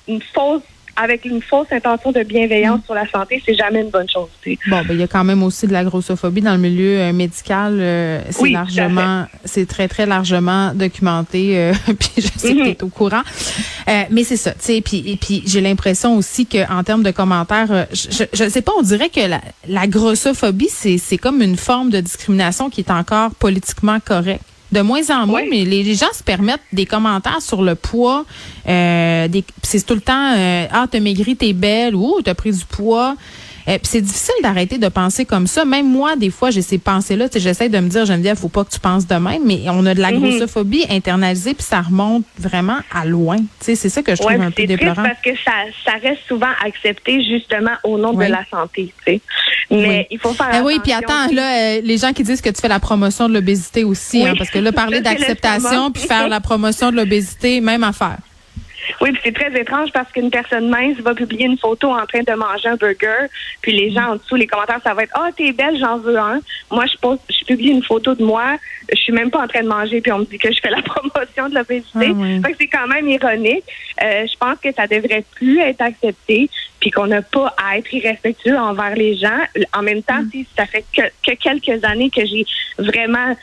une 0.07 0.21
fausse 0.21 0.63
avec 0.95 1.25
une 1.25 1.41
fausse 1.41 1.67
intention 1.71 2.11
de 2.11 2.23
bienveillance 2.23 2.79
mm. 2.79 2.85
sur 2.85 2.93
la 2.93 3.07
santé, 3.07 3.41
c'est 3.45 3.55
jamais 3.55 3.81
une 3.81 3.89
bonne 3.89 4.09
chose. 4.09 4.29
Bon, 4.67 4.81
ben 4.87 4.91
il 4.91 4.99
y 4.99 5.03
a 5.03 5.07
quand 5.07 5.23
même 5.23 5.43
aussi 5.43 5.67
de 5.67 5.73
la 5.73 5.83
grossophobie 5.83 6.41
dans 6.41 6.53
le 6.53 6.59
milieu 6.59 6.99
euh, 6.99 7.13
médical. 7.13 7.77
Euh, 7.79 8.21
c'est 8.29 8.49
largement, 8.49 9.25
c'est 9.43 9.67
très 9.67 9.87
très 9.87 10.05
largement 10.05 10.73
documenté. 10.73 11.57
Euh, 11.57 11.73
puis 11.99 12.11
je 12.17 12.21
sais 12.21 12.53
que 12.53 12.59
mm-hmm. 12.59 12.63
tu 12.63 12.69
es 12.69 12.83
au 12.83 12.87
courant. 12.87 13.23
mais 14.09 14.23
c'est 14.23 14.37
ça, 14.37 14.51
tu 14.51 14.59
sais. 14.61 14.81
Puis 14.81 15.03
et 15.05 15.17
puis 15.17 15.43
j'ai 15.45 15.61
l'impression 15.61 16.15
aussi 16.17 16.45
que 16.45 16.71
en 16.71 16.83
termes 16.83 17.03
de 17.03 17.11
commentaires, 17.11 17.87
je, 17.91 18.23
je, 18.33 18.49
sais 18.49 18.61
pas, 18.61 18.71
on 18.77 18.81
dirait 18.81 19.09
que 19.09 19.21
la, 19.21 19.41
la 19.67 19.87
grossophobie 19.87 20.69
c'est 20.69 21.17
comme 21.17 21.41
une 21.41 21.57
forme 21.57 21.89
de 21.89 21.99
discrimination 21.99 22.69
qui 22.69 22.81
est 22.81 22.91
encore 22.91 23.31
politiquement 23.35 23.99
correcte. 23.99 24.43
De 24.75 24.81
moins 24.81 25.09
en 25.09 25.25
moins, 25.25 25.43
mais 25.49 25.63
les, 25.63 25.95
gens 25.95 26.11
se 26.13 26.21
permettent 26.21 26.59
des 26.73 26.85
commentaires 26.85 27.41
sur 27.41 27.63
le 27.63 27.75
poids. 27.75 28.25
Euh, 28.67 29.25
c'est 29.63 29.85
tout 29.85 29.93
le 29.93 30.01
temps 30.01 30.33
euh, 30.35 30.67
Ah, 30.69 30.85
t'as 30.91 30.99
maigri, 30.99 31.37
t'es 31.37 31.53
belle 31.53 31.95
ou 31.95 32.19
t'as 32.21 32.33
pris 32.33 32.51
du 32.51 32.65
poids. 32.65 33.15
Euh, 33.67 33.77
c'est 33.83 34.01
difficile 34.01 34.35
d'arrêter 34.43 34.77
de 34.77 34.87
penser 34.87 35.25
comme 35.25 35.47
ça. 35.47 35.65
Même 35.65 35.89
moi, 35.89 36.15
des 36.15 36.29
fois, 36.29 36.51
j'ai 36.51 36.61
ces 36.61 36.77
pensées-là. 36.77 37.27
J'essaie 37.35 37.69
de 37.69 37.79
me 37.79 37.89
dire, 37.89 38.05
Geneviève, 38.05 38.37
faut 38.37 38.49
pas 38.49 38.63
que 38.63 38.71
tu 38.71 38.79
penses 38.79 39.07
de 39.07 39.15
même, 39.15 39.43
mais 39.45 39.61
on 39.67 39.85
a 39.85 39.93
de 39.93 40.01
la 40.01 40.11
mhm. 40.11 40.21
grossophobie 40.21 40.85
internalisée, 40.89 41.53
puis 41.53 41.63
ça 41.63 41.81
remonte 41.81 42.25
vraiment 42.37 42.77
à 42.93 43.05
loin. 43.05 43.37
C'est 43.59 43.75
ça 43.75 44.03
que 44.03 44.15
je 44.15 44.21
trouve 44.21 44.31
un 44.31 44.51
peu 44.51 44.65
déplorant. 44.65 45.03
parce 45.03 45.21
que 45.21 45.35
ça, 45.43 45.51
ça 45.83 45.93
reste 46.01 46.21
souvent 46.27 46.51
accepté 46.63 47.23
justement 47.23 47.73
au 47.83 47.97
nom 47.97 48.13
de 48.13 48.25
la 48.25 48.45
santé. 48.49 48.93
Mais 49.71 50.07
il 50.11 50.19
faut 50.19 50.33
faire 50.33 50.51
eh 50.53 50.61
Oui, 50.61 50.79
puis 50.83 50.93
attends, 50.93 51.27
là, 51.31 51.77
euh, 51.77 51.81
les 51.83 51.97
gens 51.97 52.13
qui 52.13 52.23
disent 52.23 52.41
que 52.41 52.49
tu 52.49 52.61
fais 52.61 52.67
la 52.67 52.79
promotion 52.79 53.27
de 53.27 53.33
l'obésité 53.33 53.83
aussi, 53.83 54.25
hein, 54.25 54.33
parce 54.37 54.49
que 54.49 54.59
là, 54.59 54.71
parler 54.71 55.01
d'acceptation 55.01 55.91
puis 55.91 56.03
faire 56.03 56.27
la 56.27 56.39
promotion 56.39 56.91
de 56.91 56.97
l'obésité, 56.97 57.61
même 57.61 57.83
affaire. 57.83 58.17
Oui, 59.01 59.11
puis 59.11 59.21
c'est 59.23 59.33
très 59.33 59.59
étrange 59.59 59.91
parce 59.91 60.11
qu'une 60.11 60.29
personne 60.29 60.69
mince 60.69 60.97
va 60.97 61.13
publier 61.13 61.45
une 61.45 61.57
photo 61.57 61.91
en 61.91 62.05
train 62.05 62.23
de 62.23 62.33
manger 62.33 62.69
un 62.69 62.75
burger, 62.75 63.27
puis 63.61 63.71
les 63.71 63.91
gens 63.91 64.11
en 64.11 64.15
dessous, 64.15 64.35
les 64.35 64.47
commentaires, 64.47 64.79
ça 64.83 64.93
va 64.93 65.03
être 65.03 65.11
Ah, 65.15 65.27
oh, 65.27 65.33
t'es 65.35 65.51
belle, 65.51 65.77
j'en 65.77 65.97
veux 65.97 66.17
un. 66.17 66.39
Moi, 66.71 66.85
je 66.85 66.97
pose, 66.97 67.19
je 67.29 67.45
publie 67.45 67.69
une 67.69 67.83
photo 67.83 68.15
de 68.15 68.23
moi, 68.23 68.57
je 68.89 68.97
suis 68.97 69.13
même 69.13 69.31
pas 69.31 69.43
en 69.43 69.47
train 69.47 69.63
de 69.63 69.67
manger, 69.67 70.01
puis 70.01 70.11
on 70.11 70.19
me 70.19 70.25
dit 70.25 70.37
que 70.37 70.51
je 70.51 70.59
fais 70.59 70.69
la 70.69 70.81
promotion 70.81 71.49
de 71.49 71.55
l'obésité. 71.55 72.13
Ah, 72.43 72.49
c'est 72.59 72.67
quand 72.67 72.87
même 72.87 73.07
ironique. 73.07 73.63
Euh, 74.03 74.25
je 74.27 74.37
pense 74.37 74.59
que 74.59 74.71
ça 74.73 74.87
devrait 74.87 75.23
plus 75.35 75.59
être 75.59 75.81
accepté, 75.81 76.49
puis 76.79 76.91
qu'on 76.91 77.07
n'a 77.07 77.21
pas 77.21 77.53
à 77.57 77.77
être 77.77 77.93
irrespectueux 77.93 78.57
envers 78.57 78.95
les 78.95 79.15
gens. 79.15 79.39
En 79.73 79.81
même 79.81 80.03
temps, 80.03 80.21
mm. 80.21 80.29
si 80.31 80.47
ça 80.57 80.65
fait 80.65 80.85
que, 80.95 81.01
que 81.25 81.35
quelques 81.35 81.83
années 81.83 82.09
que 82.09 82.25
j'ai 82.25 82.45
vraiment 82.77 83.35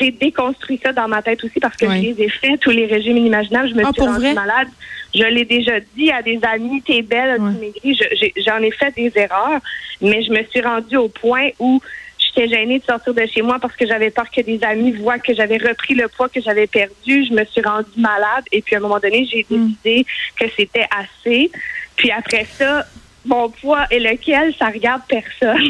j'ai 0.00 0.10
déconstruit 0.10 0.80
ça 0.82 0.92
dans 0.92 1.08
ma 1.08 1.22
tête 1.22 1.42
aussi 1.44 1.60
parce 1.60 1.76
que 1.76 1.86
je 1.86 1.92
les 1.92 2.22
ai 2.22 2.28
fait, 2.28 2.56
tous 2.58 2.70
les 2.70 2.86
régimes 2.86 3.18
inimaginables. 3.18 3.68
Je 3.68 3.74
me 3.74 3.84
ah, 3.84 3.90
suis 3.92 4.02
rendue 4.02 4.34
malade. 4.34 4.68
Je 5.14 5.24
l'ai 5.24 5.44
déjà 5.44 5.80
dit 5.96 6.10
à 6.10 6.22
des 6.22 6.38
amis, 6.42 6.82
t'es 6.82 7.02
belle, 7.02 7.36
tu 7.36 7.42
maigri. 7.42 7.98
J'en 8.46 8.58
ai, 8.58 8.70
fait 8.70 8.94
des 8.94 9.12
erreurs, 9.16 9.60
mais 10.00 10.22
je 10.22 10.30
me 10.30 10.42
suis 10.44 10.60
rendue 10.60 10.96
au 10.96 11.08
point 11.08 11.48
où 11.58 11.80
j'étais 12.18 12.48
gênée 12.48 12.78
de 12.78 12.84
sortir 12.84 13.12
de 13.12 13.26
chez 13.26 13.42
moi 13.42 13.58
parce 13.60 13.74
que 13.74 13.86
j'avais 13.86 14.10
peur 14.10 14.30
que 14.30 14.40
des 14.40 14.62
amis 14.62 14.92
voient 14.92 15.18
que 15.18 15.34
j'avais 15.34 15.58
repris 15.58 15.94
le 15.94 16.08
poids 16.08 16.28
que 16.28 16.40
j'avais 16.40 16.66
perdu. 16.66 17.26
Je 17.26 17.32
me 17.34 17.44
suis 17.44 17.60
rendue 17.60 17.88
malade 17.96 18.44
et 18.52 18.62
puis 18.62 18.76
à 18.76 18.78
un 18.78 18.82
moment 18.82 19.00
donné, 19.00 19.26
j'ai 19.30 19.44
hmm. 19.50 19.72
décidé 19.82 20.06
que 20.38 20.46
c'était 20.56 20.86
assez. 20.90 21.50
Puis 21.96 22.10
après 22.12 22.46
ça, 22.56 22.86
mon 23.24 23.50
poids 23.50 23.86
et 23.90 23.98
lequel, 23.98 24.54
ça 24.58 24.66
regarde 24.66 25.02
personne. 25.08 25.60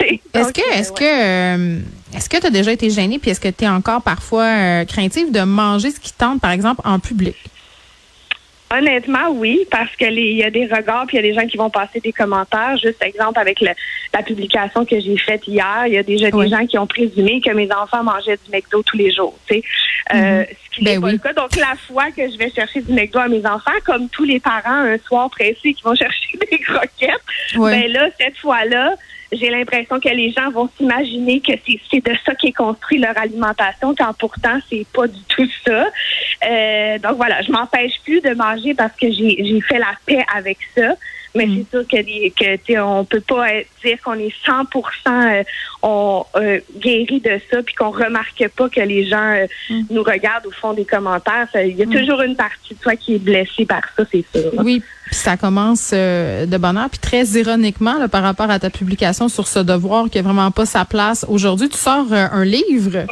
est-ce 0.34 0.52
que, 0.52 0.78
est-ce 0.78 0.92
que, 0.92 1.04
euh, 1.04 1.80
Est-ce 2.14 2.28
que 2.28 2.38
tu 2.38 2.46
as 2.46 2.50
déjà 2.50 2.72
été 2.72 2.90
gênée, 2.90 3.18
puis 3.18 3.30
est-ce 3.30 3.40
que 3.40 3.48
tu 3.48 3.64
es 3.64 3.68
encore 3.68 4.02
parfois 4.02 4.44
euh, 4.44 4.84
craintive 4.84 5.30
de 5.30 5.40
manger 5.40 5.90
ce 5.90 6.00
qui 6.00 6.12
tente, 6.12 6.40
par 6.40 6.50
exemple, 6.50 6.80
en 6.84 6.98
public? 6.98 7.36
Honnêtement, 8.72 9.30
oui, 9.30 9.66
parce 9.68 9.90
que 9.96 10.04
il 10.04 10.36
y 10.36 10.44
a 10.44 10.50
des 10.50 10.66
regards, 10.66 11.04
puis 11.06 11.16
il 11.16 11.24
y 11.24 11.28
a 11.28 11.32
des 11.32 11.34
gens 11.34 11.46
qui 11.48 11.56
vont 11.56 11.70
passer 11.70 11.98
des 11.98 12.12
commentaires. 12.12 12.76
Juste 12.76 13.02
exemple 13.02 13.40
avec 13.40 13.60
la 13.60 14.22
publication 14.22 14.84
que 14.84 15.00
j'ai 15.00 15.16
faite 15.16 15.42
hier, 15.48 15.88
il 15.88 15.94
y 15.94 15.98
a 15.98 16.04
déjà 16.04 16.30
des 16.30 16.48
gens 16.48 16.64
qui 16.64 16.78
ont 16.78 16.86
présumé 16.86 17.40
que 17.40 17.50
mes 17.50 17.68
enfants 17.72 18.04
mangeaient 18.04 18.38
du 18.44 18.50
McDo 18.52 18.80
tous 18.84 18.96
les 18.96 19.10
jours. 19.10 19.36
Tu 19.48 19.56
sais, 19.56 19.62
euh, 20.14 20.16
mm-hmm. 20.16 20.46
ce 20.46 20.76
qui 20.76 20.84
n'est 20.84 20.94
ben 20.94 21.00
pas 21.00 21.10
le 21.10 21.18
cas. 21.18 21.32
Donc 21.32 21.56
la 21.56 21.74
fois 21.88 22.12
que 22.12 22.30
je 22.30 22.38
vais 22.38 22.50
chercher 22.50 22.80
du 22.82 22.92
McDo 22.92 23.18
à 23.18 23.26
mes 23.26 23.44
enfants, 23.44 23.72
comme 23.84 24.08
tous 24.08 24.24
les 24.24 24.38
parents 24.38 24.84
un 24.84 24.98
soir 24.98 25.28
pressé 25.30 25.74
qui 25.74 25.82
vont 25.82 25.94
chercher 25.96 26.38
des 26.48 26.58
croquettes, 26.60 27.24
ben 27.56 27.90
là 27.90 28.08
cette 28.20 28.36
fois-là 28.38 28.94
j'ai 29.32 29.50
l'impression 29.50 30.00
que 30.00 30.08
les 30.08 30.30
gens 30.32 30.50
vont 30.50 30.68
s'imaginer 30.76 31.40
que 31.40 31.52
c'est 31.64 32.04
de 32.04 32.12
ça 32.24 32.34
qu'est 32.34 32.52
construit 32.52 32.98
leur 32.98 33.16
alimentation, 33.16 33.94
quand 33.94 34.12
pourtant 34.18 34.58
c'est 34.68 34.86
pas 34.92 35.06
du 35.06 35.20
tout 35.28 35.48
ça. 35.64 35.86
Euh, 36.48 36.98
donc 36.98 37.16
voilà, 37.16 37.42
je 37.42 37.52
m'empêche 37.52 38.00
plus 38.04 38.20
de 38.20 38.34
manger 38.34 38.74
parce 38.74 38.96
que 38.96 39.10
j'ai 39.10 39.60
fait 39.60 39.78
la 39.78 39.94
paix 40.06 40.24
avec 40.34 40.58
ça. 40.74 40.94
Mais 41.34 41.46
mm. 41.46 41.64
c'est 41.70 41.70
sûr 41.70 41.88
que, 41.88 42.56
que 42.56 42.80
on 42.80 43.04
peut 43.04 43.20
pas 43.20 43.46
dire 43.84 43.98
qu'on 44.02 44.14
est 44.14 44.34
100% 44.44 44.62
euh, 45.06 45.42
on, 45.82 46.24
euh, 46.36 46.58
guéri 46.78 47.20
de 47.20 47.40
ça 47.50 47.62
puis 47.62 47.74
qu'on 47.74 47.90
remarque 47.90 48.48
pas 48.48 48.68
que 48.68 48.80
les 48.80 49.06
gens 49.06 49.34
euh, 49.34 49.46
mm. 49.70 49.82
nous 49.90 50.02
regardent 50.02 50.46
au 50.46 50.50
fond 50.50 50.72
des 50.72 50.84
commentaires. 50.84 51.48
Il 51.54 51.76
y 51.76 51.82
a 51.82 51.86
mm. 51.86 51.94
toujours 51.94 52.22
une 52.22 52.36
partie 52.36 52.74
de 52.74 52.80
toi 52.80 52.96
qui 52.96 53.14
est 53.14 53.18
blessée 53.18 53.64
par 53.64 53.82
ça, 53.96 54.02
c'est 54.10 54.24
sûr. 54.34 54.52
Oui, 54.58 54.82
puis 55.10 55.18
ça 55.18 55.36
commence 55.36 55.90
euh, 55.92 56.46
de 56.46 56.56
bonheur. 56.56 56.88
Puis 56.88 57.00
très 57.00 57.24
ironiquement, 57.24 57.98
là, 57.98 58.06
par 58.06 58.22
rapport 58.22 58.48
à 58.48 58.60
ta 58.60 58.70
publication 58.70 59.28
sur 59.28 59.48
ce 59.48 59.58
devoir 59.58 60.08
qui 60.08 60.18
n'a 60.18 60.22
vraiment 60.22 60.52
pas 60.52 60.66
sa 60.66 60.84
place 60.84 61.26
aujourd'hui, 61.28 61.68
tu 61.68 61.76
sors 61.76 62.06
euh, 62.12 62.26
un 62.30 62.44
livre 62.44 63.06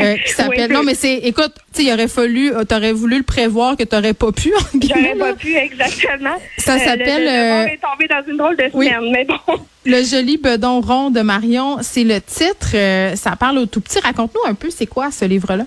euh, 0.00 0.16
qui 0.16 0.32
s'appelle... 0.32 0.72
non, 0.72 0.82
mais 0.82 0.96
c'est... 0.96 1.14
Écoute, 1.18 1.52
tu 1.72 1.82
sais, 1.82 1.88
il 1.88 1.92
aurait 1.92 2.08
fallu... 2.08 2.52
tu 2.68 2.74
aurais 2.74 2.92
voulu 2.92 3.18
le 3.18 3.22
prévoir 3.22 3.76
que 3.76 3.84
tu 3.84 3.94
n'aurais 3.94 4.14
pas 4.14 4.32
pu. 4.32 4.52
J'aurais 4.82 5.14
pas 5.14 5.34
pu, 5.34 5.54
exactement. 5.54 6.34
Ça 6.58 6.78
s'appelle... 6.78 7.24
Le, 7.24 7.72
est 7.72 7.80
tombé 7.80 8.08
dans 8.08 8.22
une 8.28 8.36
drôle 8.36 8.56
de 8.56 8.70
semaine, 8.72 9.12
mais 9.12 9.24
bon... 9.24 9.60
Le 9.86 10.02
joli 10.02 10.38
bedon 10.38 10.80
rond 10.80 11.10
de 11.10 11.20
Marion, 11.20 11.78
c'est 11.82 12.04
le 12.04 12.18
titre. 12.20 12.74
ça 13.16 13.36
parle 13.36 13.58
au 13.58 13.66
tout 13.66 13.82
petit. 13.82 14.00
Raconte-nous 14.00 14.50
un 14.50 14.54
peu, 14.54 14.70
c'est 14.70 14.86
quoi 14.86 15.10
ce 15.10 15.24
livre-là? 15.26 15.66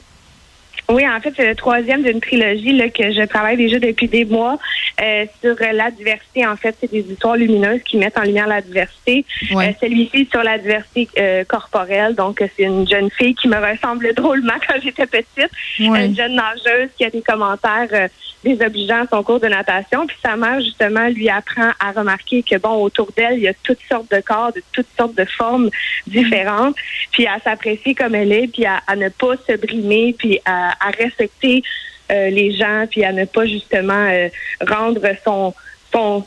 Oui, 0.89 1.05
en 1.07 1.19
fait, 1.19 1.33
c'est 1.35 1.47
le 1.47 1.55
troisième 1.55 2.01
d'une 2.01 2.21
trilogie 2.21 2.71
là, 2.71 2.87
que 2.89 3.11
je 3.11 3.25
travaille 3.25 3.57
déjà 3.57 3.77
depuis 3.77 4.07
des 4.07 4.23
mois 4.23 4.57
euh, 5.01 5.25
sur 5.41 5.55
la 5.73 5.91
diversité. 5.91 6.47
En 6.47 6.55
fait, 6.55 6.77
c'est 6.79 6.89
des 6.89 7.05
histoires 7.11 7.35
lumineuses 7.35 7.81
qui 7.83 7.97
mettent 7.97 8.17
en 8.17 8.23
lumière 8.23 8.47
la 8.47 8.61
diversité. 8.61 9.25
Euh, 9.51 9.71
celui-ci 9.81 10.29
sur 10.31 10.43
la 10.43 10.57
diversité 10.57 11.09
euh, 11.19 11.43
corporelle. 11.43 12.15
Donc, 12.15 12.41
c'est 12.55 12.63
une 12.63 12.87
jeune 12.87 13.09
fille 13.11 13.35
qui 13.35 13.49
me 13.49 13.57
ressemble 13.57 14.13
drôlement 14.13 14.53
quand 14.67 14.75
j'étais 14.81 15.07
petite. 15.07 15.51
Une 15.77 16.15
jeune 16.15 16.35
nageuse 16.35 16.89
qui 16.97 17.03
a 17.03 17.09
des 17.09 17.21
commentaires 17.21 18.09
désobligeants 18.43 19.03
à 19.03 19.07
son 19.07 19.23
cours 19.23 19.39
de 19.39 19.47
natation. 19.47 20.07
Puis 20.07 20.17
sa 20.23 20.37
mère, 20.37 20.61
justement, 20.61 21.07
lui 21.09 21.29
apprend 21.29 21.71
à 21.79 21.91
remarquer 21.91 22.43
que, 22.43 22.57
bon, 22.57 22.81
autour 22.81 23.11
d'elle, 23.15 23.37
il 23.37 23.43
y 23.43 23.47
a 23.47 23.53
toutes 23.63 23.81
sortes 23.89 24.09
de 24.11 24.21
corps, 24.21 24.53
de 24.53 24.63
toutes 24.71 24.87
sortes 24.97 25.15
de 25.15 25.25
formes 25.25 25.69
différentes. 26.05 26.75
Puis 27.11 27.27
à 27.27 27.39
s'apprécier 27.39 27.95
comme 27.95 28.15
elle 28.15 28.31
est, 28.31 28.47
puis 28.47 28.65
à, 28.65 28.79
à 28.87 28.95
ne 28.95 29.09
pas 29.09 29.35
se 29.47 29.57
brimer, 29.57 30.15
puis 30.17 30.39
à 30.45 30.76
à 30.79 30.89
respecter 30.91 31.63
euh, 32.11 32.29
les 32.29 32.51
gens, 32.53 32.85
puis 32.89 33.03
à 33.03 33.11
ne 33.11 33.25
pas 33.25 33.45
justement 33.45 34.07
euh, 34.09 34.29
rendre 34.65 35.01
son, 35.23 35.53
son 35.91 36.25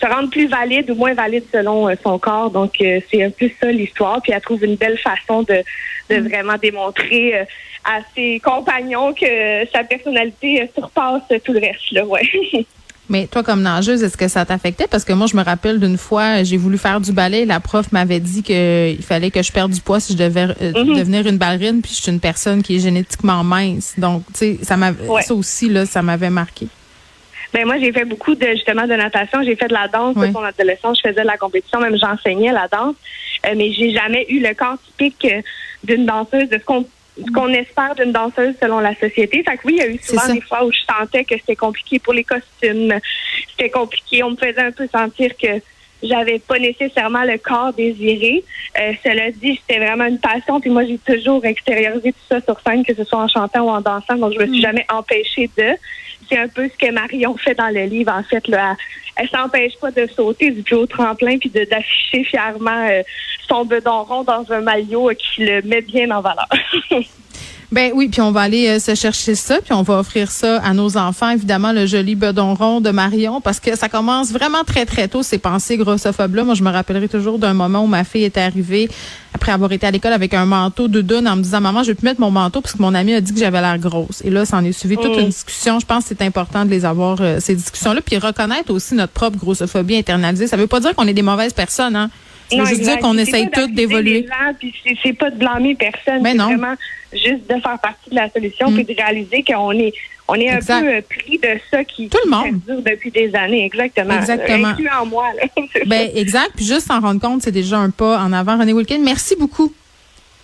se 0.00 0.06
rendre 0.06 0.30
plus 0.30 0.46
valide 0.46 0.90
ou 0.90 0.94
moins 0.94 1.14
valide 1.14 1.44
selon 1.52 1.88
euh, 1.88 1.94
son 2.02 2.18
corps. 2.18 2.50
Donc, 2.50 2.76
c'est 2.78 3.22
un 3.22 3.30
peu 3.30 3.50
ça 3.60 3.70
l'histoire. 3.70 4.22
Puis 4.22 4.32
elle 4.32 4.40
trouve 4.40 4.64
une 4.64 4.76
belle 4.76 4.98
façon 4.98 5.42
de, 5.42 5.62
de 6.08 6.16
mm. 6.16 6.28
vraiment 6.28 6.56
démontrer 6.56 7.46
à 7.84 8.00
ses 8.14 8.40
compagnons 8.40 9.12
que 9.12 9.66
sa 9.72 9.84
personnalité 9.84 10.68
surpasse 10.74 11.22
tout 11.44 11.52
le 11.52 11.60
reste. 11.60 11.90
Là, 11.92 12.04
ouais. 12.04 12.28
Mais 13.10 13.26
toi, 13.26 13.42
comme 13.42 13.60
nageuse, 13.60 14.04
est-ce 14.04 14.16
que 14.16 14.28
ça 14.28 14.46
t'affectait? 14.46 14.86
Parce 14.88 15.04
que 15.04 15.12
moi, 15.12 15.26
je 15.26 15.36
me 15.36 15.42
rappelle 15.42 15.80
d'une 15.80 15.98
fois, 15.98 16.44
j'ai 16.44 16.56
voulu 16.56 16.78
faire 16.78 17.00
du 17.00 17.12
ballet. 17.12 17.44
La 17.44 17.58
prof 17.58 17.90
m'avait 17.90 18.20
dit 18.20 18.44
qu'il 18.44 19.02
fallait 19.02 19.32
que 19.32 19.42
je 19.42 19.50
perde 19.50 19.72
du 19.72 19.80
poids 19.80 19.98
si 19.98 20.12
je 20.12 20.18
devais 20.18 20.46
euh, 20.62 20.72
mhm. 20.72 20.96
devenir 20.96 21.26
une 21.26 21.36
ballerine. 21.36 21.82
Puis 21.82 21.92
je 21.92 22.02
suis 22.02 22.12
une 22.12 22.20
personne 22.20 22.62
qui 22.62 22.76
est 22.76 22.78
génétiquement 22.78 23.42
mince. 23.42 23.94
Donc, 23.98 24.22
tu 24.28 24.38
sais, 24.38 24.58
ça 24.62 24.76
m'a, 24.76 24.92
ça 25.22 25.34
aussi, 25.34 25.68
là, 25.68 25.86
ça 25.86 26.02
m'avait 26.02 26.30
marqué. 26.30 26.68
Ben 27.52 27.66
moi, 27.66 27.78
j'ai 27.80 27.92
fait 27.92 28.04
beaucoup 28.04 28.36
de 28.36 28.46
justement 28.52 28.86
de 28.86 28.94
natation. 28.94 29.42
J'ai 29.42 29.56
fait 29.56 29.66
de 29.66 29.74
la 29.74 29.88
danse 29.88 30.14
ouais. 30.14 30.30
mon 30.30 30.44
adolescence. 30.44 31.00
Je 31.02 31.08
faisais 31.08 31.22
de 31.22 31.26
la 31.26 31.36
compétition, 31.36 31.80
même 31.80 31.96
j'enseignais 31.98 32.52
la 32.52 32.68
danse. 32.68 32.94
Euh, 33.44 33.54
mais 33.56 33.72
j'ai 33.72 33.92
jamais 33.92 34.24
eu 34.28 34.38
le 34.38 34.54
corps 34.54 34.78
typique 34.86 35.24
euh, 35.24 35.42
d'une 35.82 36.06
danseuse, 36.06 36.48
de 36.48 36.58
ce 36.58 36.64
qu'on 36.64 36.86
ce 37.26 37.32
qu'on 37.32 37.48
espère 37.48 37.94
d'une 37.94 38.12
danseuse 38.12 38.54
selon 38.60 38.80
la 38.80 38.94
société. 38.94 39.42
Fait 39.42 39.56
que 39.56 39.66
oui, 39.66 39.74
il 39.78 39.78
y 39.78 39.82
a 39.82 39.88
eu 39.88 39.98
souvent 39.98 40.32
des 40.32 40.40
fois 40.40 40.64
où 40.64 40.72
je 40.72 40.80
sentais 40.80 41.24
que 41.24 41.36
c'était 41.36 41.56
compliqué 41.56 41.98
pour 41.98 42.12
les 42.12 42.24
costumes. 42.24 42.94
C'était 43.50 43.70
compliqué. 43.70 44.22
On 44.22 44.30
me 44.30 44.36
faisait 44.36 44.62
un 44.62 44.72
peu 44.72 44.88
sentir 44.92 45.36
que 45.36 45.60
j'avais 46.02 46.38
pas 46.38 46.58
nécessairement 46.58 47.24
le 47.24 47.38
corps 47.38 47.72
désiré. 47.72 48.42
Euh, 48.80 48.92
cela 49.04 49.30
dit, 49.30 49.60
c'était 49.60 49.84
vraiment 49.84 50.06
une 50.06 50.18
passion. 50.18 50.60
Puis 50.60 50.70
moi, 50.70 50.84
j'ai 50.84 50.98
toujours 50.98 51.44
extériorisé 51.44 52.12
tout 52.12 52.18
ça 52.28 52.40
sur 52.40 52.60
scène, 52.60 52.84
que 52.84 52.94
ce 52.94 53.04
soit 53.04 53.18
en 53.18 53.28
chantant 53.28 53.62
ou 53.62 53.68
en 53.68 53.80
dansant. 53.80 54.16
Donc, 54.16 54.32
je 54.34 54.38
me 54.38 54.46
suis 54.46 54.58
hmm. 54.58 54.62
jamais 54.62 54.86
empêchée 54.90 55.50
de. 55.56 55.76
C'est 56.28 56.38
un 56.38 56.48
peu 56.48 56.68
ce 56.68 56.86
que 56.86 56.92
Marion 56.92 57.36
fait 57.36 57.54
dans 57.54 57.68
le 57.68 57.84
livre. 57.84 58.12
En 58.12 58.22
fait, 58.22 58.46
là, 58.46 58.76
elle, 59.16 59.28
s'empêche 59.28 59.76
pas 59.80 59.90
de 59.90 60.06
sauter 60.06 60.50
du 60.50 60.62
plus 60.62 60.76
haut 60.76 60.86
tremplin 60.86 61.38
puis 61.38 61.50
d'afficher 61.50 62.24
fièrement 62.24 62.88
euh, 62.88 63.02
son 63.50 63.64
bedon 63.64 64.04
rond 64.04 64.22
dans 64.22 64.44
un 64.50 64.60
maillot 64.60 65.10
qui 65.18 65.44
le 65.44 65.62
met 65.62 65.82
bien 65.82 66.10
en 66.10 66.20
valeur. 66.20 66.48
Ben 67.72 67.92
oui, 67.94 68.08
puis 68.08 68.20
on 68.20 68.32
va 68.32 68.40
aller 68.40 68.66
euh, 68.66 68.80
se 68.80 68.96
chercher 68.96 69.36
ça, 69.36 69.58
puis 69.64 69.72
on 69.72 69.82
va 69.82 70.00
offrir 70.00 70.28
ça 70.32 70.58
à 70.58 70.74
nos 70.74 70.96
enfants, 70.96 71.30
évidemment, 71.30 71.70
le 71.70 71.86
joli 71.86 72.16
bedon 72.16 72.54
rond 72.54 72.80
de 72.80 72.90
Marion, 72.90 73.40
parce 73.40 73.60
que 73.60 73.76
ça 73.76 73.88
commence 73.88 74.32
vraiment 74.32 74.64
très, 74.66 74.86
très 74.86 75.06
tôt, 75.06 75.22
ces 75.22 75.38
pensées 75.38 75.76
grossophobes-là. 75.76 76.42
Moi, 76.42 76.54
je 76.54 76.64
me 76.64 76.70
rappellerai 76.70 77.06
toujours 77.06 77.38
d'un 77.38 77.54
moment 77.54 77.84
où 77.84 77.86
ma 77.86 78.02
fille 78.02 78.24
était 78.24 78.40
arrivée 78.40 78.88
après 79.34 79.52
avoir 79.52 79.70
été 79.70 79.86
à 79.86 79.92
l'école 79.92 80.12
avec 80.12 80.34
un 80.34 80.46
manteau 80.46 80.88
de 80.88 81.00
dune 81.00 81.28
en 81.28 81.36
me 81.36 81.42
disant, 81.42 81.60
maman, 81.60 81.84
je 81.84 81.92
vais 81.92 81.94
plus 81.94 82.06
mettre 82.06 82.20
mon 82.20 82.32
manteau 82.32 82.60
parce 82.60 82.74
que 82.74 82.82
mon 82.82 82.92
ami 82.92 83.14
a 83.14 83.20
dit 83.20 83.32
que 83.32 83.38
j'avais 83.38 83.60
l'air 83.60 83.78
grosse. 83.78 84.20
Et 84.24 84.30
là, 84.30 84.44
ça 84.44 84.56
en 84.56 84.64
est 84.64 84.72
suivi 84.72 84.96
toute 84.96 85.16
une 85.16 85.26
mm. 85.26 85.28
discussion. 85.28 85.78
Je 85.78 85.86
pense 85.86 86.02
que 86.02 86.08
c'est 86.08 86.22
important 86.22 86.64
de 86.64 86.70
les 86.70 86.84
avoir, 86.84 87.18
euh, 87.20 87.38
ces 87.38 87.54
discussions-là, 87.54 88.00
puis 88.04 88.18
reconnaître 88.18 88.72
aussi 88.72 88.96
notre 88.96 89.12
propre 89.12 89.38
grossophobie 89.38 89.94
internalisée. 89.94 90.48
Ça 90.48 90.56
veut 90.56 90.66
pas 90.66 90.80
dire 90.80 90.96
qu'on 90.96 91.06
est 91.06 91.14
des 91.14 91.22
mauvaises 91.22 91.52
personnes, 91.52 91.94
hein. 91.94 92.10
Ça 92.50 92.62
veut 92.64 92.76
dire 92.76 92.98
qu'on 92.98 93.16
essaye 93.18 93.50
toutes 93.50 93.74
d'évoluer. 93.74 94.26
C'est 95.02 95.12
pas 95.12 95.30
de 95.30 95.36
blâmer 95.36 95.74
personne. 95.74 96.22
Mais 96.22 96.34
ben 96.34 96.46
c'est 96.48 96.54
vraiment 96.54 96.74
juste 97.12 97.48
de 97.48 97.60
faire 97.60 97.78
partie 97.78 98.10
de 98.10 98.14
la 98.14 98.30
solution 98.30 98.70
mm. 98.70 98.74
puis 98.74 98.84
de 98.84 99.00
réaliser 99.00 99.44
qu'on 99.44 99.72
est 99.72 99.92
on 100.30 100.34
est 100.34 100.48
un 100.48 100.60
peu 100.60 100.88
euh, 100.88 101.00
pris 101.08 101.38
de 101.38 101.58
ça 101.70 101.82
qui, 101.82 102.08
Tout 102.08 102.18
le 102.24 102.30
monde. 102.30 102.60
dure 102.64 102.82
depuis 102.82 103.10
des 103.10 103.34
années, 103.34 103.64
exactement. 103.64 104.14
Exactement. 104.16 104.68
Inclus 104.68 104.88
en 104.88 105.06
moi. 105.06 105.26
ben, 105.86 106.08
exact. 106.14 106.52
Puis 106.54 106.64
juste 106.64 106.86
s'en 106.86 107.00
rendre 107.00 107.20
compte, 107.20 107.42
c'est 107.42 107.50
déjà 107.50 107.78
un 107.78 107.90
pas 107.90 108.20
en 108.20 108.32
avant. 108.32 108.56
René 108.56 108.72
Wilkin, 108.72 109.00
merci 109.00 109.34
beaucoup. 109.34 109.72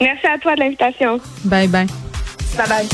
Merci 0.00 0.26
à 0.26 0.38
toi 0.38 0.56
de 0.56 0.60
l'invitation. 0.60 1.20
Bye 1.44 1.68
bye. 1.68 1.86
Bye 2.56 2.68
bye. 2.68 2.86